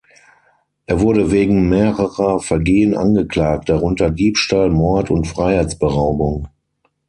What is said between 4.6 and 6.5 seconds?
Mord und Freiheitsberaubung.